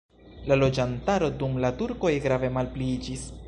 La 0.51 0.55
loĝantaro 0.61 1.29
dum 1.43 1.61
la 1.67 1.73
turkoj 1.83 2.13
grave 2.27 2.53
malpliiĝis. 2.59 3.31